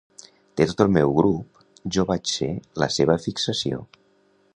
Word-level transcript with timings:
De 0.59 0.65
tot 0.69 0.79
el 0.85 0.89
meu 0.95 1.11
grup, 1.19 1.59
jo 1.97 2.05
vaig 2.13 2.31
ser 2.37 2.49
la 2.85 2.89
seva 2.97 3.19
fixació. 3.27 3.83